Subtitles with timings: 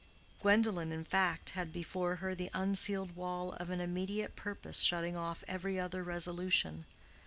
[0.41, 5.43] Gwendolen in fact had before her the unsealed wall of an immediate purpose shutting off
[5.47, 6.85] every other resolution.